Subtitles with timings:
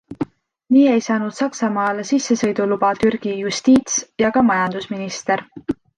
[0.75, 5.45] Nii ei saanud Saksamaale sissesõiduluba Türgi justiits- ja ka majandusminister.